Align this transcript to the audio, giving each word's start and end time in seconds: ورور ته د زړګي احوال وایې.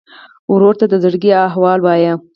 ورور 0.53 0.73
ته 0.79 0.85
د 0.91 0.93
زړګي 1.03 1.31
احوال 1.45 1.79
وایې. 1.81 2.13